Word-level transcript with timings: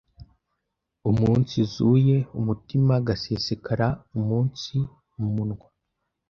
umunsizuye 1.09 2.17
umutima 2.39 2.93
gasesekara 3.07 3.87
umunsi 4.17 4.75
munwa 5.31 5.67